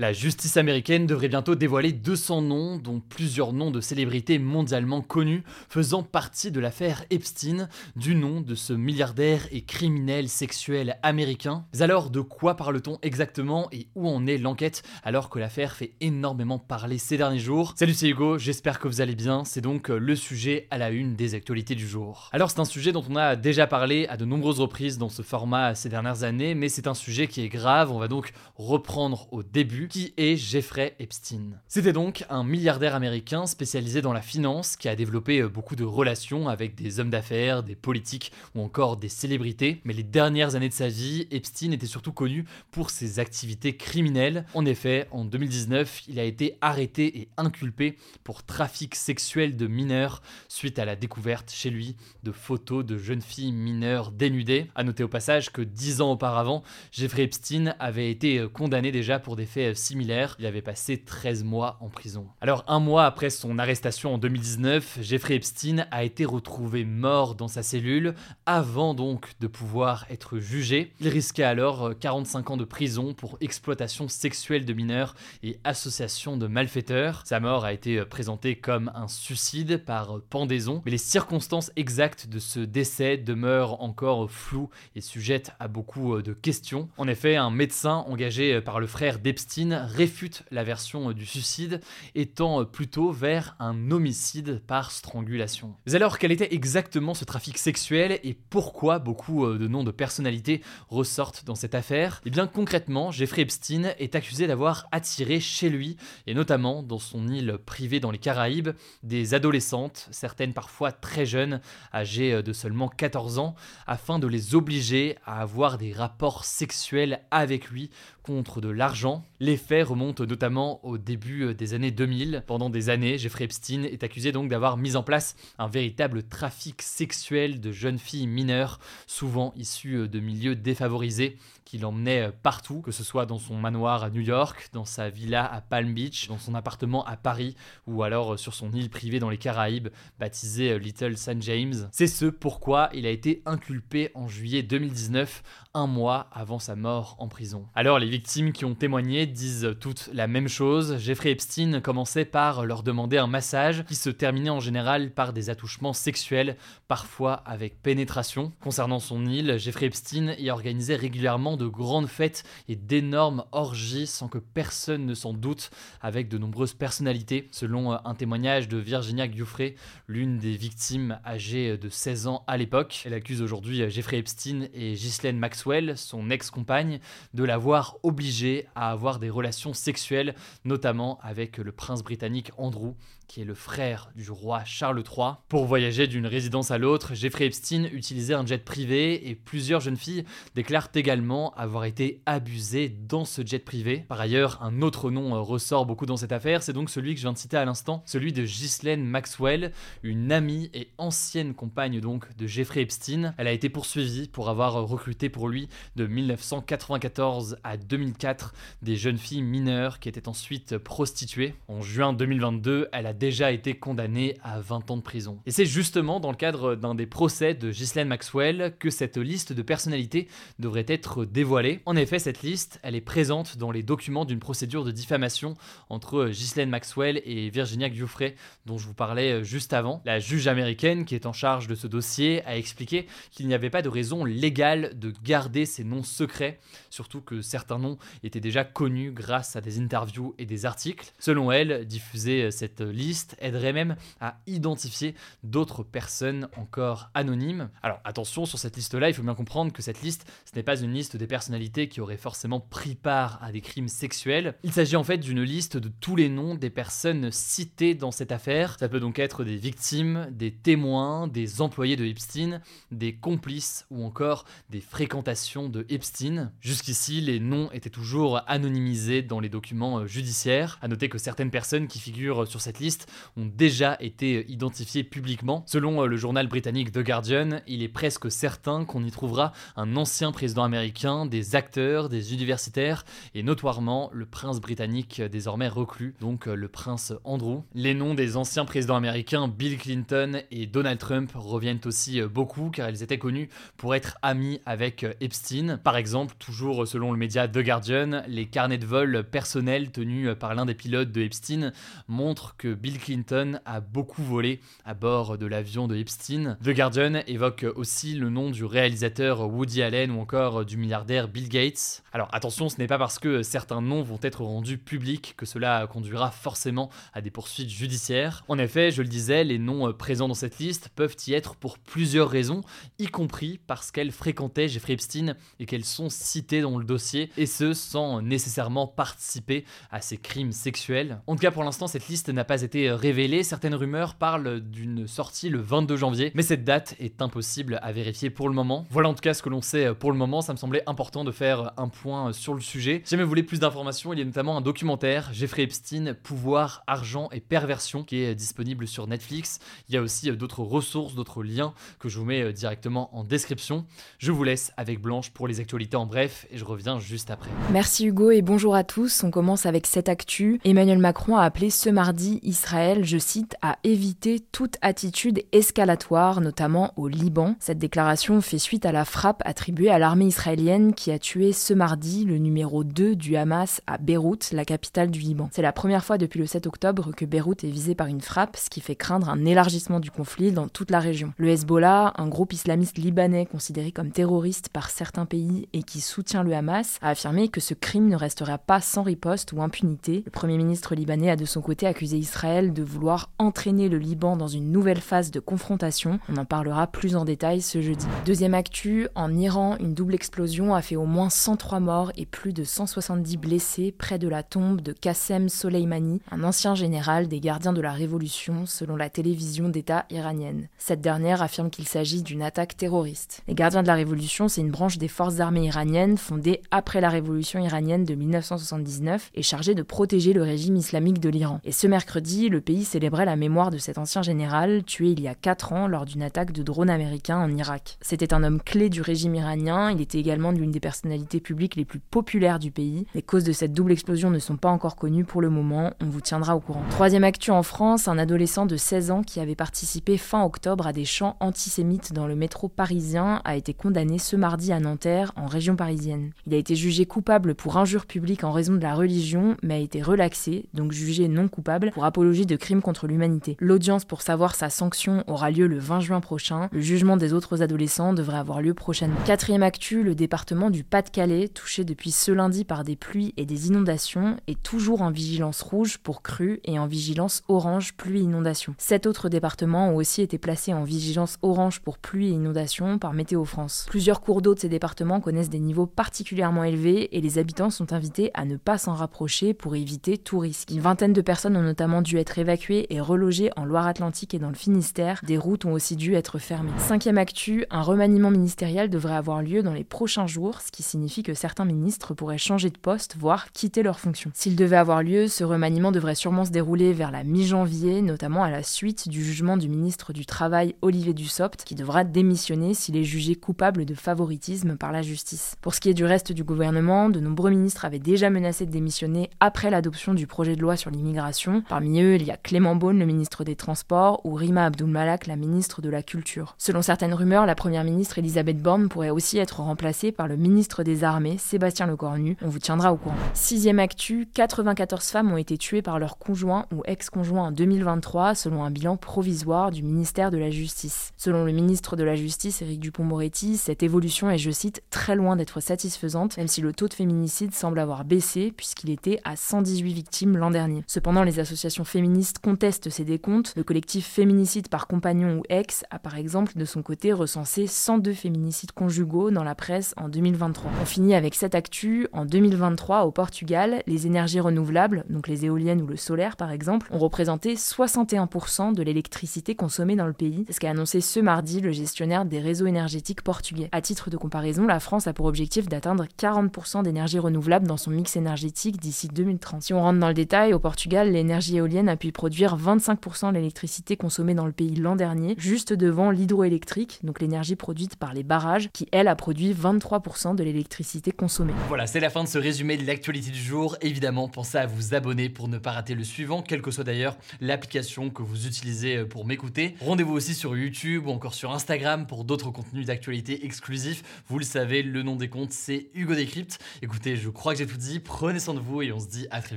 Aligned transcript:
La 0.00 0.14
justice 0.14 0.56
américaine 0.56 1.06
devrait 1.06 1.28
bientôt 1.28 1.54
dévoiler 1.54 1.92
200 1.92 2.40
noms, 2.40 2.78
dont 2.78 3.02
plusieurs 3.06 3.52
noms 3.52 3.70
de 3.70 3.82
célébrités 3.82 4.38
mondialement 4.38 5.02
connues, 5.02 5.42
faisant 5.68 6.02
partie 6.02 6.50
de 6.50 6.58
l'affaire 6.58 7.04
Epstein, 7.10 7.68
du 7.96 8.14
nom 8.14 8.40
de 8.40 8.54
ce 8.54 8.72
milliardaire 8.72 9.46
et 9.52 9.60
criminel 9.60 10.30
sexuel 10.30 10.96
américain. 11.02 11.66
Mais 11.74 11.82
alors, 11.82 12.08
de 12.08 12.22
quoi 12.22 12.56
parle-t-on 12.56 12.98
exactement 13.02 13.68
et 13.72 13.88
où 13.94 14.08
en 14.08 14.26
est 14.26 14.38
l'enquête 14.38 14.82
alors 15.04 15.28
que 15.28 15.38
l'affaire 15.38 15.74
fait 15.74 15.92
énormément 16.00 16.58
parler 16.58 16.96
ces 16.96 17.18
derniers 17.18 17.38
jours? 17.38 17.74
Salut, 17.76 17.92
c'est 17.92 18.08
Hugo, 18.08 18.38
j'espère 18.38 18.78
que 18.78 18.88
vous 18.88 19.02
allez 19.02 19.14
bien. 19.14 19.44
C'est 19.44 19.60
donc 19.60 19.88
le 19.90 20.16
sujet 20.16 20.66
à 20.70 20.78
la 20.78 20.88
une 20.88 21.14
des 21.14 21.34
actualités 21.34 21.74
du 21.74 21.86
jour. 21.86 22.30
Alors, 22.32 22.50
c'est 22.50 22.60
un 22.60 22.64
sujet 22.64 22.92
dont 22.92 23.04
on 23.06 23.16
a 23.16 23.36
déjà 23.36 23.66
parlé 23.66 24.06
à 24.06 24.16
de 24.16 24.24
nombreuses 24.24 24.60
reprises 24.60 24.96
dans 24.96 25.10
ce 25.10 25.20
format 25.20 25.74
ces 25.74 25.90
dernières 25.90 26.22
années, 26.22 26.54
mais 26.54 26.70
c'est 26.70 26.86
un 26.86 26.94
sujet 26.94 27.26
qui 27.26 27.42
est 27.42 27.50
grave. 27.50 27.92
On 27.92 27.98
va 27.98 28.08
donc 28.08 28.32
reprendre 28.56 29.28
au 29.30 29.42
début 29.42 29.89
qui 29.90 30.14
est 30.16 30.36
Jeffrey 30.36 30.94
Epstein. 31.00 31.58
C'était 31.66 31.92
donc 31.92 32.24
un 32.30 32.44
milliardaire 32.44 32.94
américain 32.94 33.46
spécialisé 33.46 34.00
dans 34.00 34.12
la 34.12 34.22
finance 34.22 34.76
qui 34.76 34.88
a 34.88 34.94
développé 34.94 35.40
euh, 35.40 35.48
beaucoup 35.48 35.74
de 35.74 35.84
relations 35.84 36.48
avec 36.48 36.76
des 36.76 37.00
hommes 37.00 37.10
d'affaires, 37.10 37.64
des 37.64 37.74
politiques 37.74 38.32
ou 38.54 38.62
encore 38.62 38.96
des 38.96 39.08
célébrités. 39.08 39.80
Mais 39.84 39.92
les 39.92 40.04
dernières 40.04 40.54
années 40.54 40.68
de 40.68 40.74
sa 40.74 40.88
vie, 40.88 41.26
Epstein 41.32 41.72
était 41.72 41.86
surtout 41.86 42.12
connu 42.12 42.44
pour 42.70 42.90
ses 42.90 43.18
activités 43.18 43.76
criminelles. 43.76 44.46
En 44.54 44.64
effet, 44.64 45.08
en 45.10 45.24
2019, 45.24 46.04
il 46.08 46.20
a 46.20 46.24
été 46.24 46.56
arrêté 46.60 47.18
et 47.18 47.28
inculpé 47.36 47.96
pour 48.22 48.44
trafic 48.44 48.94
sexuel 48.94 49.56
de 49.56 49.66
mineurs 49.66 50.22
suite 50.48 50.78
à 50.78 50.84
la 50.84 50.94
découverte 50.94 51.50
chez 51.50 51.70
lui 51.70 51.96
de 52.22 52.30
photos 52.30 52.84
de 52.86 52.96
jeunes 52.96 53.22
filles 53.22 53.52
mineures 53.52 54.12
dénudées. 54.12 54.68
A 54.76 54.84
noter 54.84 55.02
au 55.02 55.08
passage 55.08 55.50
que 55.50 55.62
dix 55.62 56.00
ans 56.00 56.12
auparavant, 56.12 56.62
Jeffrey 56.92 57.24
Epstein 57.24 57.74
avait 57.80 58.10
été 58.10 58.38
euh, 58.38 58.48
condamné 58.48 58.92
déjà 58.92 59.18
pour 59.18 59.34
des 59.34 59.46
faits 59.46 59.72
euh, 59.72 59.79
similaire, 59.80 60.36
il 60.38 60.46
avait 60.46 60.62
passé 60.62 61.02
13 61.02 61.44
mois 61.44 61.78
en 61.80 61.88
prison. 61.88 62.26
Alors 62.40 62.64
un 62.68 62.80
mois 62.80 63.06
après 63.06 63.30
son 63.30 63.58
arrestation 63.58 64.14
en 64.14 64.18
2019, 64.18 64.98
Jeffrey 65.00 65.34
Epstein 65.34 65.86
a 65.90 66.04
été 66.04 66.24
retrouvé 66.24 66.84
mort 66.84 67.34
dans 67.34 67.48
sa 67.48 67.62
cellule 67.62 68.14
avant 68.46 68.94
donc 68.94 69.32
de 69.40 69.46
pouvoir 69.46 70.06
être 70.10 70.38
jugé. 70.38 70.92
Il 71.00 71.08
risquait 71.08 71.42
alors 71.42 71.92
45 71.98 72.50
ans 72.50 72.56
de 72.56 72.64
prison 72.64 73.14
pour 73.14 73.38
exploitation 73.40 74.08
sexuelle 74.08 74.64
de 74.64 74.72
mineurs 74.72 75.14
et 75.42 75.58
association 75.64 76.36
de 76.36 76.46
malfaiteurs. 76.46 77.22
Sa 77.24 77.40
mort 77.40 77.64
a 77.64 77.72
été 77.72 78.04
présentée 78.04 78.56
comme 78.56 78.90
un 78.94 79.08
suicide 79.08 79.84
par 79.84 80.20
pendaison, 80.28 80.82
mais 80.84 80.90
les 80.90 80.98
circonstances 80.98 81.72
exactes 81.76 82.28
de 82.28 82.38
ce 82.38 82.60
décès 82.60 83.16
demeurent 83.16 83.82
encore 83.82 84.30
floues 84.30 84.70
et 84.94 85.00
sujettes 85.00 85.52
à 85.58 85.68
beaucoup 85.68 86.20
de 86.22 86.32
questions. 86.32 86.88
En 86.98 87.08
effet, 87.08 87.36
un 87.36 87.50
médecin 87.50 88.04
engagé 88.08 88.60
par 88.60 88.80
le 88.80 88.86
frère 88.86 89.18
d'Epstein 89.18 89.69
réfute 89.72 90.42
la 90.50 90.64
version 90.64 91.12
du 91.12 91.26
suicide, 91.26 91.80
étant 92.14 92.64
plutôt 92.64 93.12
vers 93.12 93.56
un 93.58 93.90
homicide 93.90 94.62
par 94.66 94.90
strangulation. 94.90 95.74
Mais 95.86 95.94
alors, 95.94 96.18
quel 96.18 96.32
était 96.32 96.54
exactement 96.54 97.14
ce 97.14 97.24
trafic 97.24 97.58
sexuel 97.58 98.18
et 98.22 98.34
pourquoi 98.34 98.98
beaucoup 98.98 99.44
euh, 99.44 99.58
de 99.58 99.68
noms 99.68 99.84
de 99.84 99.90
personnalités 99.90 100.62
ressortent 100.88 101.44
dans 101.44 101.54
cette 101.54 101.74
affaire? 101.74 102.20
Eh 102.24 102.30
bien, 102.30 102.46
concrètement, 102.46 103.10
Jeffrey 103.10 103.42
Epstein 103.42 103.94
est 103.98 104.14
accusé 104.14 104.46
d'avoir 104.46 104.88
attiré 104.92 105.40
chez 105.40 105.68
lui, 105.68 105.96
et 106.26 106.34
notamment 106.34 106.82
dans 106.82 106.98
son 106.98 107.28
île 107.28 107.58
privée 107.64 108.00
dans 108.00 108.10
les 108.10 108.18
Caraïbes, 108.18 108.70
des 109.02 109.34
adolescentes, 109.34 110.08
certaines 110.10 110.52
parfois 110.52 110.92
très 110.92 111.26
jeunes, 111.26 111.60
âgées 111.92 112.42
de 112.42 112.52
seulement 112.52 112.88
14 112.88 113.38
ans, 113.38 113.54
afin 113.86 114.18
de 114.18 114.26
les 114.26 114.54
obliger 114.54 115.16
à 115.24 115.40
avoir 115.40 115.78
des 115.78 115.92
rapports 115.92 116.44
sexuels 116.44 117.20
avec 117.30 117.70
lui 117.70 117.90
contre 118.22 118.60
de 118.60 118.68
l'argent. 118.68 119.24
Faits 119.60 119.86
remontent 119.86 120.24
notamment 120.24 120.84
au 120.84 120.98
début 120.98 121.44
euh, 121.44 121.54
des 121.54 121.74
années 121.74 121.90
2000. 121.90 122.42
Pendant 122.46 122.70
des 122.70 122.88
années, 122.88 123.18
Jeffrey 123.18 123.44
Epstein 123.44 123.84
est 123.84 124.02
accusé 124.02 124.32
donc 124.32 124.48
d'avoir 124.48 124.76
mis 124.76 124.96
en 124.96 125.02
place 125.02 125.36
un 125.58 125.68
véritable 125.68 126.22
trafic 126.24 126.82
sexuel 126.82 127.60
de 127.60 127.70
jeunes 127.70 127.98
filles 127.98 128.26
mineures, 128.26 128.80
souvent 129.06 129.52
issues 129.56 129.96
euh, 129.96 130.08
de 130.08 130.18
milieux 130.18 130.56
défavorisés, 130.56 131.36
qui 131.64 131.78
l'emmenait 131.78 132.28
euh, 132.28 132.32
partout, 132.42 132.80
que 132.80 132.90
ce 132.90 133.04
soit 133.04 133.26
dans 133.26 133.38
son 133.38 133.56
manoir 133.56 134.02
à 134.02 134.10
New 134.10 134.22
York, 134.22 134.70
dans 134.72 134.84
sa 134.84 135.10
villa 135.10 135.44
à 135.44 135.60
Palm 135.60 135.94
Beach, 135.94 136.28
dans 136.28 136.38
son 136.38 136.54
appartement 136.54 137.04
à 137.04 137.16
Paris, 137.16 137.54
ou 137.86 138.02
alors 138.02 138.38
sur 138.38 138.54
son 138.54 138.72
île 138.72 138.90
privée 138.90 139.20
dans 139.20 139.30
les 139.30 139.38
Caraïbes, 139.38 139.88
baptisée 140.18 140.78
Little 140.78 141.16
St. 141.16 141.40
James. 141.42 141.88
C'est 141.92 142.06
ce 142.06 142.26
pourquoi 142.26 142.90
il 142.94 143.06
a 143.06 143.10
été 143.10 143.42
inculpé 143.46 144.10
en 144.14 144.26
juillet 144.26 144.62
2019, 144.62 145.42
un 145.74 145.86
mois 145.86 146.28
avant 146.32 146.58
sa 146.58 146.74
mort 146.74 147.16
en 147.18 147.28
prison. 147.28 147.66
Alors 147.74 147.98
les 147.98 148.08
victimes 148.08 148.52
qui 148.52 148.64
ont 148.64 148.74
témoigné 148.74 149.26
disent 149.40 149.74
toutes 149.80 150.10
la 150.12 150.26
même 150.26 150.48
chose. 150.48 150.98
Jeffrey 150.98 151.30
Epstein 151.30 151.80
commençait 151.80 152.26
par 152.26 152.66
leur 152.66 152.82
demander 152.82 153.16
un 153.16 153.26
massage 153.26 153.86
qui 153.86 153.94
se 153.94 154.10
terminait 154.10 154.50
en 154.50 154.60
général 154.60 155.12
par 155.12 155.32
des 155.32 155.48
attouchements 155.48 155.94
sexuels, 155.94 156.58
parfois 156.88 157.32
avec 157.46 157.80
pénétration. 157.80 158.52
Concernant 158.60 158.98
son 158.98 159.24
île, 159.24 159.56
Jeffrey 159.56 159.86
Epstein 159.86 160.34
y 160.38 160.50
organisait 160.50 160.94
régulièrement 160.94 161.56
de 161.56 161.66
grandes 161.66 162.08
fêtes 162.08 162.44
et 162.68 162.76
d'énormes 162.76 163.44
orgies 163.52 164.06
sans 164.06 164.28
que 164.28 164.36
personne 164.36 165.06
ne 165.06 165.14
s'en 165.14 165.32
doute, 165.32 165.70
avec 166.02 166.28
de 166.28 166.36
nombreuses 166.36 166.74
personnalités. 166.74 167.48
Selon 167.50 167.92
un 167.92 168.14
témoignage 168.14 168.68
de 168.68 168.76
Virginia 168.76 169.30
Giuffre, 169.30 169.72
l'une 170.06 170.36
des 170.36 170.52
victimes 170.52 171.18
âgées 171.24 171.78
de 171.78 171.88
16 171.88 172.26
ans 172.26 172.44
à 172.46 172.58
l'époque, 172.58 173.04
elle 173.06 173.14
accuse 173.14 173.40
aujourd'hui 173.40 173.88
Jeffrey 173.88 174.18
Epstein 174.18 174.68
et 174.74 174.92
Ghislaine 174.92 175.38
Maxwell, 175.38 175.96
son 175.96 176.28
ex-compagne, 176.28 177.00
de 177.32 177.44
l'avoir 177.44 177.96
obligé 178.02 178.66
à 178.74 178.90
avoir 178.90 179.18
des 179.18 179.29
relations 179.30 179.72
sexuelles, 179.72 180.34
notamment 180.64 181.18
avec 181.22 181.58
le 181.58 181.72
prince 181.72 182.02
britannique 182.02 182.52
Andrew, 182.58 182.94
qui 183.30 183.42
est 183.42 183.44
le 183.44 183.54
frère 183.54 184.10
du 184.16 184.28
roi 184.28 184.64
Charles 184.64 185.04
III. 185.06 185.34
Pour 185.48 185.64
voyager 185.64 186.08
d'une 186.08 186.26
résidence 186.26 186.72
à 186.72 186.78
l'autre, 186.78 187.14
Jeffrey 187.14 187.46
Epstein 187.46 187.84
utilisait 187.92 188.34
un 188.34 188.44
jet 188.44 188.64
privé 188.64 189.28
et 189.28 189.36
plusieurs 189.36 189.80
jeunes 189.80 189.96
filles 189.96 190.24
déclarent 190.56 190.88
également 190.96 191.54
avoir 191.54 191.84
été 191.84 192.22
abusées 192.26 192.88
dans 192.88 193.24
ce 193.24 193.46
jet 193.46 193.60
privé. 193.60 194.04
Par 194.08 194.20
ailleurs, 194.20 194.60
un 194.64 194.82
autre 194.82 195.12
nom 195.12 195.36
euh, 195.36 195.38
ressort 195.38 195.86
beaucoup 195.86 196.06
dans 196.06 196.16
cette 196.16 196.32
affaire, 196.32 196.64
c'est 196.64 196.72
donc 196.72 196.90
celui 196.90 197.14
que 197.14 197.20
je 197.20 197.24
viens 197.26 197.32
de 197.32 197.38
citer 197.38 197.56
à 197.56 197.64
l'instant, 197.64 198.02
celui 198.04 198.32
de 198.32 198.42
Ghislaine 198.42 199.04
Maxwell, 199.04 199.70
une 200.02 200.32
amie 200.32 200.68
et 200.74 200.88
ancienne 200.98 201.54
compagne 201.54 202.00
donc 202.00 202.36
de 202.36 202.48
Jeffrey 202.48 202.80
Epstein. 202.80 203.34
Elle 203.38 203.46
a 203.46 203.52
été 203.52 203.68
poursuivie 203.68 204.26
pour 204.26 204.48
avoir 204.48 204.72
recruté 204.88 205.28
pour 205.28 205.48
lui 205.48 205.68
de 205.94 206.04
1994 206.04 207.58
à 207.62 207.76
2004 207.76 208.54
des 208.82 208.96
jeunes 208.96 209.18
filles 209.18 209.42
mineures 209.42 210.00
qui 210.00 210.08
étaient 210.08 210.26
ensuite 210.26 210.78
prostituées. 210.78 211.54
En 211.68 211.80
juin 211.80 212.12
2022, 212.12 212.88
elle 212.90 213.06
a 213.06 213.19
déjà 213.20 213.52
été 213.52 213.74
condamnée 213.74 214.36
à 214.42 214.60
20 214.60 214.90
ans 214.90 214.96
de 214.96 215.02
prison. 215.02 215.38
Et 215.46 215.50
c'est 215.52 215.66
justement 215.66 216.18
dans 216.18 216.30
le 216.30 216.36
cadre 216.36 216.74
d'un 216.74 216.94
des 216.94 217.06
procès 217.06 217.54
de 217.54 217.70
Ghislaine 217.70 218.08
Maxwell 218.08 218.74
que 218.78 218.88
cette 218.88 219.18
liste 219.18 219.52
de 219.52 219.62
personnalités 219.62 220.26
devrait 220.58 220.86
être 220.88 221.26
dévoilée. 221.26 221.82
En 221.84 221.96
effet, 221.96 222.18
cette 222.18 222.42
liste, 222.42 222.80
elle 222.82 222.96
est 222.96 223.02
présente 223.02 223.58
dans 223.58 223.70
les 223.70 223.82
documents 223.82 224.24
d'une 224.24 224.40
procédure 224.40 224.84
de 224.84 224.90
diffamation 224.90 225.54
entre 225.90 226.28
Ghislaine 226.28 226.70
Maxwell 226.70 227.20
et 227.26 227.50
Virginia 227.50 227.92
Giuffre, 227.92 228.32
dont 228.64 228.78
je 228.78 228.86
vous 228.86 228.94
parlais 228.94 229.44
juste 229.44 229.74
avant. 229.74 230.00
La 230.06 230.18
juge 230.18 230.48
américaine 230.48 231.04
qui 231.04 231.14
est 231.14 231.26
en 231.26 231.34
charge 231.34 231.66
de 231.66 231.74
ce 231.74 231.86
dossier 231.86 232.42
a 232.46 232.56
expliqué 232.56 233.06
qu'il 233.30 233.46
n'y 233.46 233.54
avait 233.54 233.70
pas 233.70 233.82
de 233.82 233.90
raison 233.90 234.24
légale 234.24 234.98
de 234.98 235.12
garder 235.22 235.66
ces 235.66 235.84
noms 235.84 236.02
secrets, 236.02 236.58
surtout 236.88 237.20
que 237.20 237.42
certains 237.42 237.78
noms 237.78 237.98
étaient 238.24 238.40
déjà 238.40 238.64
connus 238.64 239.12
grâce 239.12 239.56
à 239.56 239.60
des 239.60 239.78
interviews 239.78 240.34
et 240.38 240.46
des 240.46 240.64
articles. 240.64 241.12
Selon 241.18 241.52
elle, 241.52 241.84
diffuser 241.84 242.50
cette 242.50 242.80
liste 242.80 243.09
aiderait 243.38 243.72
même 243.72 243.96
à 244.20 244.38
identifier 244.46 245.14
d'autres 245.42 245.82
personnes 245.82 246.48
encore 246.56 247.10
anonymes. 247.14 247.70
Alors 247.82 248.00
attention, 248.04 248.46
sur 248.46 248.58
cette 248.58 248.76
liste-là, 248.76 249.08
il 249.08 249.14
faut 249.14 249.22
bien 249.22 249.34
comprendre 249.34 249.72
que 249.72 249.82
cette 249.82 250.02
liste, 250.02 250.30
ce 250.44 250.56
n'est 250.56 250.62
pas 250.62 250.80
une 250.80 250.92
liste 250.92 251.16
des 251.16 251.26
personnalités 251.26 251.88
qui 251.88 252.00
auraient 252.00 252.16
forcément 252.16 252.60
pris 252.60 252.94
part 252.94 253.42
à 253.42 253.52
des 253.52 253.60
crimes 253.60 253.88
sexuels. 253.88 254.54
Il 254.62 254.72
s'agit 254.72 254.96
en 254.96 255.04
fait 255.04 255.18
d'une 255.18 255.42
liste 255.42 255.76
de 255.76 255.88
tous 255.88 256.16
les 256.16 256.28
noms 256.28 256.54
des 256.54 256.70
personnes 256.70 257.30
citées 257.30 257.94
dans 257.94 258.10
cette 258.10 258.32
affaire. 258.32 258.76
Ça 258.78 258.88
peut 258.88 259.00
donc 259.00 259.18
être 259.18 259.44
des 259.44 259.56
victimes, 259.56 260.28
des 260.30 260.52
témoins, 260.52 261.26
des 261.28 261.60
employés 261.60 261.96
de 261.96 262.04
Epstein, 262.04 262.60
des 262.90 263.14
complices 263.14 263.86
ou 263.90 264.04
encore 264.04 264.44
des 264.68 264.80
fréquentations 264.80 265.68
de 265.68 265.86
Epstein. 265.88 266.52
Jusqu'ici, 266.60 267.20
les 267.20 267.40
noms 267.40 267.70
étaient 267.72 267.90
toujours 267.90 268.42
anonymisés 268.46 269.22
dans 269.22 269.40
les 269.40 269.48
documents 269.48 269.98
euh, 269.98 270.06
judiciaires. 270.06 270.78
À 270.82 270.88
noter 270.88 271.08
que 271.08 271.18
certaines 271.18 271.50
personnes 271.50 271.88
qui 271.88 271.98
figurent 271.98 272.46
sur 272.46 272.60
cette 272.60 272.78
liste 272.78 272.99
ont 273.36 273.46
déjà 273.46 273.96
été 274.00 274.50
identifiées 274.50 275.04
publiquement. 275.04 275.64
Selon 275.66 276.02
euh, 276.02 276.06
le 276.06 276.16
journal 276.16 276.46
britannique 276.46 276.92
The 276.92 277.00
Guardian, 277.00 277.60
il 277.66 277.82
est 277.82 277.88
presque 277.88 278.30
certain 278.30 278.84
qu'on 278.84 279.04
y 279.04 279.10
trouvera 279.10 279.52
un 279.76 279.96
ancien 279.96 280.32
président 280.32 280.64
américain, 280.64 281.26
des 281.26 281.56
acteurs, 281.56 282.08
des 282.08 282.34
universitaires 282.34 283.04
et 283.34 283.42
notoirement 283.42 284.10
le 284.12 284.26
prince 284.26 284.60
britannique 284.60 285.20
désormais 285.20 285.68
reclus, 285.68 286.14
donc 286.20 286.46
euh, 286.46 286.54
le 286.54 286.68
prince 286.68 287.12
Andrew. 287.24 287.62
Les 287.74 287.94
noms 287.94 288.14
des 288.14 288.36
anciens 288.36 288.64
présidents 288.64 288.96
américains 288.96 289.48
Bill 289.48 289.78
Clinton 289.78 290.42
et 290.50 290.66
Donald 290.66 290.98
Trump 290.98 291.30
reviennent 291.34 291.80
aussi 291.84 292.20
beaucoup 292.22 292.70
car 292.70 292.90
ils 292.90 293.02
étaient 293.02 293.18
connus 293.18 293.48
pour 293.76 293.94
être 293.94 294.18
amis 294.22 294.60
avec 294.66 295.06
Epstein. 295.20 295.78
Par 295.82 295.96
exemple, 295.96 296.34
toujours 296.38 296.86
selon 296.86 297.12
le 297.12 297.18
média 297.18 297.48
The 297.48 297.58
Guardian, 297.58 298.22
les 298.26 298.46
carnets 298.46 298.78
de 298.78 298.86
vol 298.86 299.24
personnels 299.24 299.90
tenus 299.90 300.28
par 300.38 300.54
l'un 300.54 300.66
des 300.66 300.74
pilotes 300.74 301.12
de 301.12 301.22
Epstein 301.22 301.72
montrent 302.08 302.56
que 302.56 302.74
Bill 302.80 302.98
Clinton 302.98 303.60
a 303.66 303.80
beaucoup 303.80 304.22
volé 304.22 304.60
à 304.86 304.94
bord 304.94 305.36
de 305.36 305.44
l'avion 305.44 305.86
de 305.86 305.96
Epstein. 305.96 306.56
The 306.64 306.70
Guardian 306.70 307.20
évoque 307.26 307.66
aussi 307.76 308.14
le 308.14 308.30
nom 308.30 308.50
du 308.50 308.64
réalisateur 308.64 309.46
Woody 309.52 309.82
Allen 309.82 310.10
ou 310.10 310.20
encore 310.20 310.64
du 310.64 310.78
milliardaire 310.78 311.28
Bill 311.28 311.50
Gates. 311.50 312.02
Alors 312.14 312.28
attention, 312.32 312.70
ce 312.70 312.78
n'est 312.78 312.86
pas 312.86 312.96
parce 312.96 313.18
que 313.18 313.42
certains 313.42 313.82
noms 313.82 314.02
vont 314.02 314.18
être 314.22 314.44
rendus 314.44 314.78
publics 314.78 315.34
que 315.36 315.44
cela 315.44 315.86
conduira 315.88 316.30
forcément 316.30 316.88
à 317.12 317.20
des 317.20 317.30
poursuites 317.30 317.68
judiciaires. 317.68 318.44
En 318.48 318.58
effet, 318.58 318.90
je 318.90 319.02
le 319.02 319.08
disais, 319.08 319.44
les 319.44 319.58
noms 319.58 319.92
présents 319.92 320.28
dans 320.28 320.34
cette 320.34 320.58
liste 320.58 320.88
peuvent 320.94 321.16
y 321.26 321.34
être 321.34 321.56
pour 321.56 321.78
plusieurs 321.78 322.30
raisons, 322.30 322.62
y 322.98 323.08
compris 323.08 323.60
parce 323.66 323.90
qu'elles 323.90 324.10
fréquentaient 324.10 324.68
Jeffrey 324.68 324.94
Epstein 324.94 325.34
et 325.58 325.66
qu'elles 325.66 325.84
sont 325.84 326.08
citées 326.08 326.62
dans 326.62 326.78
le 326.78 326.84
dossier, 326.84 327.30
et 327.36 327.44
ce 327.44 327.74
sans 327.74 328.22
nécessairement 328.22 328.86
participer 328.86 329.66
à 329.90 330.00
ces 330.00 330.16
crimes 330.16 330.52
sexuels. 330.52 331.20
En 331.26 331.34
tout 331.34 331.42
cas, 331.42 331.50
pour 331.50 331.64
l'instant, 331.64 331.86
cette 331.86 332.08
liste 332.08 332.30
n'a 332.30 332.44
pas 332.44 332.62
été 332.62 332.69
révélée. 332.74 333.42
Certaines 333.42 333.74
rumeurs 333.74 334.14
parlent 334.14 334.60
d'une 334.60 335.06
sortie 335.06 335.48
le 335.48 335.60
22 335.60 335.96
janvier, 335.96 336.32
mais 336.34 336.42
cette 336.42 336.64
date 336.64 336.94
est 336.98 337.22
impossible 337.22 337.78
à 337.82 337.92
vérifier 337.92 338.30
pour 338.30 338.48
le 338.48 338.54
moment. 338.54 338.86
Voilà 338.90 339.08
en 339.08 339.14
tout 339.14 339.20
cas 339.20 339.34
ce 339.34 339.42
que 339.42 339.48
l'on 339.48 339.62
sait 339.62 339.94
pour 339.94 340.12
le 340.12 340.18
moment. 340.18 340.40
Ça 340.40 340.52
me 340.52 340.58
semblait 340.58 340.82
important 340.86 341.24
de 341.24 341.32
faire 341.32 341.72
un 341.76 341.88
point 341.88 342.32
sur 342.32 342.54
le 342.54 342.60
sujet. 342.60 343.02
Si 343.04 343.10
jamais 343.10 343.22
vous 343.22 343.28
voulez 343.28 343.42
plus 343.42 343.60
d'informations, 343.60 344.12
il 344.12 344.18
y 344.18 344.22
a 344.22 344.24
notamment 344.24 344.56
un 344.56 344.60
documentaire, 344.60 345.30
Jeffrey 345.32 345.62
Epstein, 345.62 346.14
Pouvoir, 346.14 346.82
Argent 346.86 347.28
et 347.32 347.40
Perversion, 347.40 348.04
qui 348.04 348.22
est 348.22 348.34
disponible 348.34 348.86
sur 348.86 349.06
Netflix. 349.06 349.58
Il 349.88 349.94
y 349.94 349.98
a 349.98 350.02
aussi 350.02 350.30
d'autres 350.32 350.62
ressources, 350.62 351.14
d'autres 351.14 351.42
liens 351.42 351.74
que 351.98 352.08
je 352.08 352.18
vous 352.18 352.24
mets 352.24 352.52
directement 352.52 353.14
en 353.16 353.24
description. 353.24 353.84
Je 354.18 354.32
vous 354.32 354.44
laisse 354.44 354.72
avec 354.76 355.00
Blanche 355.00 355.30
pour 355.30 355.48
les 355.48 355.60
actualités 355.60 355.96
en 355.96 356.06
bref 356.06 356.46
et 356.50 356.58
je 356.58 356.64
reviens 356.64 356.98
juste 356.98 357.30
après. 357.30 357.50
Merci 357.72 358.06
Hugo 358.06 358.30
et 358.30 358.42
bonjour 358.42 358.74
à 358.74 358.84
tous. 358.84 359.24
On 359.24 359.30
commence 359.30 359.66
avec 359.66 359.86
cette 359.86 360.08
actu. 360.08 360.60
Emmanuel 360.64 360.98
Macron 360.98 361.36
a 361.36 361.42
appelé 361.42 361.70
ce 361.70 361.88
mardi 361.88 362.40
Israël, 362.60 363.06
je 363.06 363.16
cite, 363.16 363.56
à 363.62 363.78
éviter 363.84 364.38
toute 364.38 364.76
attitude 364.82 365.42
escalatoire, 365.50 366.42
notamment 366.42 366.92
au 366.98 367.08
Liban. 367.08 367.54
Cette 367.58 367.78
déclaration 367.78 368.42
fait 368.42 368.58
suite 368.58 368.84
à 368.84 368.92
la 368.92 369.06
frappe 369.06 369.40
attribuée 369.46 369.88
à 369.88 369.98
l'armée 369.98 370.26
israélienne 370.26 370.92
qui 370.92 371.10
a 371.10 371.18
tué 371.18 371.54
ce 371.54 371.72
mardi 371.72 372.26
le 372.26 372.36
numéro 372.36 372.84
2 372.84 373.16
du 373.16 373.34
Hamas 373.36 373.80
à 373.86 373.96
Beyrouth, 373.96 374.50
la 374.52 374.66
capitale 374.66 375.10
du 375.10 375.20
Liban. 375.20 375.48
C'est 375.52 375.62
la 375.62 375.72
première 375.72 376.04
fois 376.04 376.18
depuis 376.18 376.38
le 376.38 376.44
7 376.44 376.66
octobre 376.66 377.12
que 377.16 377.24
Beyrouth 377.24 377.64
est 377.64 377.70
visée 377.70 377.94
par 377.94 378.08
une 378.08 378.20
frappe, 378.20 378.58
ce 378.58 378.68
qui 378.68 378.82
fait 378.82 378.94
craindre 378.94 379.30
un 379.30 379.46
élargissement 379.46 379.98
du 379.98 380.10
conflit 380.10 380.52
dans 380.52 380.68
toute 380.68 380.90
la 380.90 381.00
région. 381.00 381.32
Le 381.38 381.48
Hezbollah, 381.48 382.12
un 382.18 382.28
groupe 382.28 382.52
islamiste 382.52 382.98
libanais 382.98 383.46
considéré 383.46 383.90
comme 383.90 384.10
terroriste 384.10 384.68
par 384.68 384.90
certains 384.90 385.24
pays 385.24 385.66
et 385.72 385.82
qui 385.82 386.02
soutient 386.02 386.42
le 386.42 386.52
Hamas, 386.52 386.98
a 387.00 387.08
affirmé 387.08 387.48
que 387.48 387.60
ce 387.62 387.72
crime 387.72 388.08
ne 388.08 388.16
restera 388.16 388.58
pas 388.58 388.82
sans 388.82 389.02
riposte 389.02 389.54
ou 389.54 389.62
impunité. 389.62 390.24
Le 390.26 390.30
Premier 390.30 390.58
ministre 390.58 390.94
libanais 390.94 391.30
a 391.30 391.36
de 391.36 391.46
son 391.46 391.62
côté 391.62 391.86
accusé 391.86 392.18
Israël 392.18 392.49
de 392.50 392.82
vouloir 392.82 393.30
entraîner 393.38 393.88
le 393.88 393.98
Liban 393.98 394.36
dans 394.36 394.48
une 394.48 394.72
nouvelle 394.72 395.00
phase 395.00 395.30
de 395.30 395.38
confrontation. 395.38 396.18
On 396.28 396.36
en 396.36 396.44
parlera 396.44 396.88
plus 396.88 397.14
en 397.14 397.24
détail 397.24 397.60
ce 397.60 397.80
jeudi. 397.80 398.06
Deuxième 398.26 398.54
actu, 398.54 399.06
en 399.14 399.36
Iran, 399.36 399.76
une 399.78 399.94
double 399.94 400.14
explosion 400.14 400.74
a 400.74 400.82
fait 400.82 400.96
au 400.96 401.06
moins 401.06 401.30
103 401.30 401.78
morts 401.78 402.10
et 402.16 402.26
plus 402.26 402.52
de 402.52 402.64
170 402.64 403.36
blessés 403.36 403.94
près 403.96 404.18
de 404.18 404.26
la 404.26 404.42
tombe 404.42 404.80
de 404.80 404.92
Qassem 404.92 405.48
Soleimani, 405.48 406.20
un 406.32 406.42
ancien 406.42 406.74
général 406.74 407.28
des 407.28 407.38
gardiens 407.38 407.72
de 407.72 407.80
la 407.80 407.92
révolution 407.92 408.66
selon 408.66 408.96
la 408.96 409.10
télévision 409.10 409.68
d'État 409.68 410.06
iranienne. 410.10 410.66
Cette 410.76 411.00
dernière 411.00 411.42
affirme 411.42 411.70
qu'il 411.70 411.86
s'agit 411.86 412.22
d'une 412.22 412.42
attaque 412.42 412.76
terroriste. 412.76 413.42
Les 413.46 413.54
gardiens 413.54 413.82
de 413.82 413.86
la 413.86 413.94
révolution, 413.94 414.48
c'est 414.48 414.60
une 414.60 414.72
branche 414.72 414.98
des 414.98 415.08
forces 415.08 415.38
armées 415.38 415.66
iraniennes 415.66 416.18
fondée 416.18 416.62
après 416.72 417.00
la 417.00 417.10
révolution 417.10 417.60
iranienne 417.60 418.04
de 418.04 418.14
1979 418.16 419.30
et 419.34 419.42
chargée 419.42 419.76
de 419.76 419.82
protéger 419.82 420.32
le 420.32 420.42
régime 420.42 420.76
islamique 420.76 421.20
de 421.20 421.28
l'Iran. 421.28 421.60
Et 421.64 421.72
ce 421.72 421.86
mercredi, 421.86 422.39
le 422.48 422.60
pays 422.60 422.84
célébrait 422.84 423.24
la 423.24 423.36
mémoire 423.36 423.70
de 423.70 423.78
cet 423.78 423.98
ancien 423.98 424.22
général 424.22 424.82
tué 424.84 425.10
il 425.10 425.20
y 425.20 425.28
a 425.28 425.34
4 425.34 425.72
ans 425.72 425.86
lors 425.86 426.04
d'une 426.04 426.22
attaque 426.22 426.52
de 426.52 426.62
drones 426.62 426.90
américains 426.90 427.38
en 427.38 427.50
Irak. 427.54 427.98
C'était 428.00 428.32
un 428.32 428.42
homme 428.42 428.60
clé 428.60 428.88
du 428.88 429.02
régime 429.02 429.34
iranien, 429.34 429.90
il 429.90 430.00
était 430.00 430.18
également 430.18 430.50
l'une 430.50 430.70
des 430.70 430.80
personnalités 430.80 431.40
publiques 431.40 431.76
les 431.76 431.84
plus 431.84 431.98
populaires 431.98 432.58
du 432.58 432.70
pays. 432.70 433.06
Les 433.14 433.22
causes 433.22 433.44
de 433.44 433.52
cette 433.52 433.72
double 433.72 433.92
explosion 433.92 434.30
ne 434.30 434.38
sont 434.38 434.56
pas 434.56 434.70
encore 434.70 434.96
connues 434.96 435.24
pour 435.24 435.42
le 435.42 435.50
moment, 435.50 435.92
on 436.00 436.06
vous 436.06 436.20
tiendra 436.20 436.56
au 436.56 436.60
courant. 436.60 436.82
Troisième 436.90 437.24
actu 437.24 437.50
en 437.50 437.62
France, 437.62 438.08
un 438.08 438.18
adolescent 438.18 438.66
de 438.66 438.76
16 438.76 439.10
ans 439.10 439.22
qui 439.22 439.40
avait 439.40 439.54
participé 439.54 440.16
fin 440.16 440.44
octobre 440.44 440.86
à 440.86 440.92
des 440.92 441.04
chants 441.04 441.36
antisémites 441.40 442.12
dans 442.12 442.26
le 442.26 442.36
métro 442.36 442.68
parisien 442.68 443.42
a 443.44 443.56
été 443.56 443.74
condamné 443.74 444.18
ce 444.18 444.36
mardi 444.36 444.72
à 444.72 444.80
Nanterre, 444.80 445.32
en 445.36 445.46
région 445.46 445.76
parisienne. 445.76 446.30
Il 446.46 446.54
a 446.54 446.58
été 446.58 446.74
jugé 446.74 447.06
coupable 447.06 447.54
pour 447.54 447.76
injure 447.76 448.06
publique 448.06 448.44
en 448.44 448.52
raison 448.52 448.74
de 448.74 448.82
la 448.82 448.94
religion, 448.94 449.56
mais 449.62 449.74
a 449.74 449.78
été 449.78 450.02
relaxé, 450.02 450.66
donc 450.74 450.92
jugé 450.92 451.28
non 451.28 451.48
coupable, 451.48 451.90
pour 451.92 452.04
apologie 452.04 452.29
de 452.30 452.56
crimes 452.56 452.80
contre 452.80 453.06
l'humanité. 453.06 453.56
L'audience 453.60 454.04
pour 454.04 454.22
savoir 454.22 454.54
sa 454.54 454.70
sanction 454.70 455.24
aura 455.26 455.50
lieu 455.50 455.66
le 455.66 455.78
20 455.78 456.00
juin 456.00 456.20
prochain. 456.20 456.68
Le 456.72 456.80
jugement 456.80 457.16
des 457.16 457.32
autres 457.32 457.60
adolescents 457.60 458.12
devrait 458.12 458.38
avoir 458.38 458.62
lieu 458.62 458.72
prochainement. 458.72 459.18
Quatrième 459.26 459.64
actu, 459.64 460.02
le 460.02 460.14
département 460.14 460.70
du 460.70 460.84
Pas-de-Calais, 460.84 461.48
touché 461.48 461.84
depuis 461.84 462.12
ce 462.12 462.30
lundi 462.30 462.64
par 462.64 462.84
des 462.84 462.96
pluies 462.96 463.34
et 463.36 463.46
des 463.46 463.66
inondations, 463.66 464.36
est 464.46 464.62
toujours 464.62 465.02
en 465.02 465.10
vigilance 465.10 465.60
rouge 465.60 465.98
pour 465.98 466.22
crues 466.22 466.60
et 466.64 466.78
en 466.78 466.86
vigilance 466.86 467.42
orange 467.48 467.94
pluie-inondation. 467.94 468.74
Sept 468.78 469.06
autres 469.06 469.28
départements 469.28 469.90
ont 469.90 469.96
aussi 469.96 470.22
été 470.22 470.38
placés 470.38 470.72
en 470.72 470.84
vigilance 470.84 471.36
orange 471.42 471.80
pour 471.80 471.98
pluie 471.98 472.28
et 472.28 472.32
inondation 472.32 472.98
par 472.98 473.12
Météo 473.12 473.44
France. 473.44 473.86
Plusieurs 473.88 474.20
cours 474.20 474.40
d'eau 474.40 474.54
de 474.54 474.60
ces 474.60 474.68
départements 474.68 475.20
connaissent 475.20 475.50
des 475.50 475.58
niveaux 475.58 475.86
particulièrement 475.86 476.64
élevés 476.64 477.16
et 477.16 477.20
les 477.20 477.38
habitants 477.38 477.70
sont 477.70 477.92
invités 477.92 478.30
à 478.34 478.44
ne 478.44 478.56
pas 478.56 478.78
s'en 478.78 478.94
rapprocher 478.94 479.52
pour 479.52 479.74
éviter 479.74 480.16
tout 480.16 480.38
risque. 480.38 480.70
Une 480.70 480.80
vingtaine 480.80 481.12
de 481.12 481.20
personnes 481.20 481.56
ont 481.56 481.62
notamment 481.62 482.02
dû 482.02 482.19
être 482.20 482.38
évacuées 482.38 482.86
et 482.90 483.00
relogées 483.00 483.50
en 483.56 483.64
Loire-Atlantique 483.64 484.34
et 484.34 484.38
dans 484.38 484.48
le 484.48 484.54
Finistère. 484.54 485.20
Des 485.26 485.38
routes 485.38 485.64
ont 485.64 485.72
aussi 485.72 485.96
dû 485.96 486.14
être 486.14 486.38
fermées. 486.38 486.70
Cinquième 486.78 487.18
actu, 487.18 487.64
un 487.70 487.82
remaniement 487.82 488.30
ministériel 488.30 488.90
devrait 488.90 489.14
avoir 489.14 489.42
lieu 489.42 489.62
dans 489.62 489.72
les 489.72 489.84
prochains 489.84 490.26
jours, 490.26 490.60
ce 490.60 490.70
qui 490.70 490.82
signifie 490.82 491.22
que 491.22 491.34
certains 491.34 491.64
ministres 491.64 492.14
pourraient 492.14 492.38
changer 492.38 492.70
de 492.70 492.78
poste, 492.78 493.16
voire 493.18 493.52
quitter 493.52 493.82
leurs 493.82 494.00
fonctions. 494.00 494.30
S'il 494.34 494.56
devait 494.56 494.76
avoir 494.76 495.02
lieu, 495.02 495.28
ce 495.28 495.44
remaniement 495.44 495.92
devrait 495.92 496.14
sûrement 496.14 496.44
se 496.44 496.50
dérouler 496.50 496.92
vers 496.92 497.10
la 497.10 497.24
mi-janvier, 497.24 498.02
notamment 498.02 498.44
à 498.44 498.50
la 498.50 498.62
suite 498.62 499.08
du 499.08 499.24
jugement 499.24 499.56
du 499.56 499.68
ministre 499.68 500.12
du 500.12 500.26
Travail 500.26 500.74
Olivier 500.82 501.14
Dussopt, 501.14 501.64
qui 501.64 501.74
devra 501.74 502.04
démissionner 502.04 502.74
s'il 502.74 502.96
est 502.96 503.04
jugé 503.04 503.34
coupable 503.34 503.84
de 503.84 503.94
favoritisme 503.94 504.76
par 504.76 504.92
la 504.92 505.02
justice. 505.02 505.56
Pour 505.60 505.74
ce 505.74 505.80
qui 505.80 505.88
est 505.88 505.94
du 505.94 506.04
reste 506.04 506.32
du 506.32 506.44
gouvernement, 506.44 507.08
de 507.08 507.20
nombreux 507.20 507.50
ministres 507.50 507.84
avaient 507.84 507.98
déjà 507.98 508.30
menacé 508.30 508.66
de 508.66 508.70
démissionner 508.70 509.30
après 509.40 509.70
l'adoption 509.70 510.14
du 510.14 510.26
projet 510.26 510.56
de 510.56 510.60
loi 510.60 510.76
sur 510.76 510.90
l'immigration. 510.90 511.62
Parmi 511.68 512.02
eux, 512.02 512.09
il 512.16 512.24
y 512.24 512.30
a 512.30 512.36
Clément 512.36 512.76
Beaune, 512.76 512.98
le 512.98 513.06
ministre 513.06 513.44
des 513.44 513.56
Transports, 513.56 514.20
ou 514.24 514.34
Rima 514.34 514.66
Abdul-Malak, 514.66 515.26
la 515.26 515.36
ministre 515.36 515.82
de 515.82 515.90
la 515.90 516.02
Culture. 516.02 516.54
Selon 516.58 516.82
certaines 516.82 517.14
rumeurs, 517.14 517.46
la 517.46 517.54
première 517.54 517.84
ministre 517.84 518.18
Elisabeth 518.18 518.60
Borne 518.60 518.88
pourrait 518.88 519.10
aussi 519.10 519.38
être 519.38 519.60
remplacée 519.60 520.12
par 520.12 520.28
le 520.28 520.36
ministre 520.36 520.82
des 520.82 521.04
Armées, 521.04 521.38
Sébastien 521.38 521.86
Lecornu. 521.86 522.36
On 522.42 522.48
vous 522.48 522.58
tiendra 522.58 522.92
au 522.92 522.96
courant. 522.96 523.16
Sixième 523.34 523.78
actu, 523.78 524.28
94 524.34 525.04
femmes 525.06 525.32
ont 525.32 525.36
été 525.36 525.58
tuées 525.58 525.82
par 525.82 525.98
leur 525.98 526.18
conjoint 526.18 526.66
ou 526.72 526.82
ex-conjoint 526.84 527.44
en 527.44 527.52
2023, 527.52 528.34
selon 528.34 528.64
un 528.64 528.70
bilan 528.70 528.96
provisoire 528.96 529.70
du 529.70 529.82
ministère 529.82 530.30
de 530.30 530.38
la 530.38 530.50
Justice. 530.50 531.12
Selon 531.16 531.44
le 531.44 531.52
ministre 531.52 531.96
de 531.96 532.04
la 532.04 532.16
Justice, 532.16 532.62
Éric 532.62 532.80
Dupont-Moretti, 532.80 533.56
cette 533.56 533.82
évolution 533.82 534.30
est, 534.30 534.38
je 534.38 534.50
cite, 534.50 534.82
très 534.90 535.16
loin 535.16 535.36
d'être 535.36 535.60
satisfaisante, 535.60 536.36
même 536.36 536.48
si 536.48 536.60
le 536.60 536.72
taux 536.72 536.88
de 536.88 536.94
féminicide 536.94 537.54
semble 537.54 537.78
avoir 537.78 538.04
baissé, 538.04 538.52
puisqu'il 538.56 538.90
était 538.90 539.20
à 539.24 539.36
118 539.36 539.92
victimes 539.92 540.36
l'an 540.36 540.50
dernier. 540.50 540.84
Cependant, 540.86 541.22
les 541.22 541.38
associations 541.38 541.84
féministes 541.84 541.99
féministes 542.00 542.38
contestent 542.38 542.88
ces 542.88 543.04
décomptes. 543.04 543.52
Le 543.56 543.62
collectif 543.62 544.06
Féminicide 544.06 544.68
par 544.68 544.86
compagnon 544.86 545.36
ou 545.36 545.42
ex 545.50 545.84
a 545.90 545.98
par 545.98 546.16
exemple 546.16 546.56
de 546.56 546.64
son 546.64 546.82
côté 546.82 547.12
recensé 547.12 547.66
102 547.66 548.14
féminicides 548.14 548.72
conjugaux 548.72 549.30
dans 549.30 549.44
la 549.44 549.54
presse 549.54 549.92
en 549.98 550.08
2023. 550.08 550.70
On 550.80 550.86
finit 550.86 551.14
avec 551.14 551.34
cette 551.34 551.54
actu. 551.54 552.08
En 552.14 552.24
2023, 552.24 553.02
au 553.02 553.10
Portugal, 553.10 553.82
les 553.86 554.06
énergies 554.06 554.40
renouvelables, 554.40 555.04
donc 555.10 555.28
les 555.28 555.44
éoliennes 555.44 555.82
ou 555.82 555.86
le 555.86 555.98
solaire 555.98 556.38
par 556.38 556.50
exemple, 556.50 556.88
ont 556.90 556.96
représenté 556.96 557.54
61% 557.54 558.72
de 558.72 558.82
l'électricité 558.82 559.54
consommée 559.54 559.94
dans 559.94 560.06
le 560.06 560.14
pays. 560.14 560.46
Ce 560.48 560.58
qu'a 560.58 560.70
annoncé 560.70 561.02
ce 561.02 561.20
mardi 561.20 561.60
le 561.60 561.70
gestionnaire 561.70 562.24
des 562.24 562.40
réseaux 562.40 562.66
énergétiques 562.66 563.20
portugais. 563.20 563.68
À 563.72 563.82
titre 563.82 564.08
de 564.08 564.16
comparaison, 564.16 564.66
la 564.66 564.80
France 564.80 565.06
a 565.06 565.12
pour 565.12 565.26
objectif 565.26 565.68
d'atteindre 565.68 566.06
40% 566.18 566.82
d'énergie 566.82 567.18
renouvelable 567.18 567.66
dans 567.66 567.76
son 567.76 567.90
mix 567.90 568.16
énergétique 568.16 568.80
d'ici 568.80 569.08
2030. 569.08 569.62
Si 569.62 569.74
on 569.74 569.82
rentre 569.82 570.00
dans 570.00 570.08
le 570.08 570.14
détail, 570.14 570.54
au 570.54 570.58
Portugal, 570.58 571.12
l'énergie 571.12 571.58
éolienne 571.58 571.79
a 571.88 571.96
pu 571.96 572.12
produire 572.12 572.56
25% 572.56 573.30
de 573.30 573.34
l'électricité 573.34 573.96
consommée 573.96 574.34
dans 574.34 574.46
le 574.46 574.52
pays 574.52 574.74
l'an 574.74 574.96
dernier, 574.96 575.34
juste 575.38 575.72
devant 575.72 576.10
l'hydroélectrique, 576.10 577.00
donc 577.02 577.20
l'énergie 577.20 577.56
produite 577.56 577.96
par 577.96 578.14
les 578.14 578.22
barrages, 578.22 578.70
qui 578.72 578.88
elle 578.92 579.08
a 579.08 579.16
produit 579.16 579.52
23% 579.52 580.34
de 580.34 580.42
l'électricité 580.42 581.12
consommée. 581.12 581.52
Voilà, 581.68 581.86
c'est 581.86 582.00
la 582.00 582.10
fin 582.10 582.24
de 582.24 582.28
ce 582.28 582.38
résumé 582.38 582.76
de 582.76 582.86
l'actualité 582.86 583.30
du 583.30 583.40
jour. 583.40 583.76
Évidemment, 583.80 584.28
pensez 584.28 584.58
à 584.58 584.66
vous 584.66 584.94
abonner 584.94 585.28
pour 585.28 585.48
ne 585.48 585.58
pas 585.58 585.72
rater 585.72 585.94
le 585.94 586.04
suivant, 586.04 586.42
quelle 586.42 586.62
que 586.62 586.70
soit 586.70 586.84
d'ailleurs 586.84 587.16
l'application 587.40 588.10
que 588.10 588.22
vous 588.22 588.46
utilisez 588.46 589.04
pour 589.04 589.26
m'écouter. 589.26 589.74
Rendez-vous 589.80 590.14
aussi 590.14 590.34
sur 590.34 590.56
YouTube 590.56 591.06
ou 591.06 591.10
encore 591.10 591.34
sur 591.34 591.52
Instagram 591.52 592.06
pour 592.06 592.24
d'autres 592.24 592.50
contenus 592.50 592.86
d'actualité 592.86 593.44
exclusifs. 593.44 594.02
Vous 594.28 594.38
le 594.38 594.44
savez, 594.44 594.82
le 594.82 595.02
nom 595.02 595.16
des 595.16 595.28
comptes, 595.28 595.52
c'est 595.52 595.90
Hugo 595.94 596.14
Décrypte. 596.14 596.58
Écoutez, 596.82 597.16
je 597.16 597.28
crois 597.28 597.52
que 597.52 597.58
j'ai 597.58 597.66
tout 597.66 597.76
dit. 597.76 598.00
Prenez 598.00 598.40
soin 598.40 598.54
de 598.54 598.60
vous 598.60 598.82
et 598.82 598.92
on 598.92 599.00
se 599.00 599.08
dit 599.08 599.26
à 599.30 599.40
très 599.40 599.56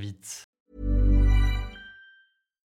vite. 0.00 0.44